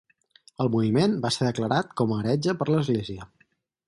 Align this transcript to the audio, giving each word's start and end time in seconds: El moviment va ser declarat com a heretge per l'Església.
El 0.63 0.69
moviment 0.75 1.13
va 1.25 1.31
ser 1.35 1.45
declarat 1.49 1.93
com 2.01 2.13
a 2.15 2.17
heretge 2.23 2.57
per 2.63 2.67
l'Església. 2.73 3.29